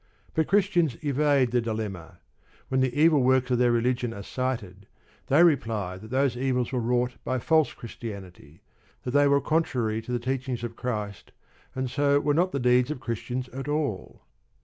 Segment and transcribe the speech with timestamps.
[0.33, 2.17] But Christians evade the dilemma.
[2.69, 4.87] When the evil works of their religion are cited,
[5.27, 8.63] they reply that those evils were wrought by false Christianity,
[9.03, 11.33] that they were contrary to the teachings of Christ,
[11.75, 14.23] and so were not the deeds of Christians at all.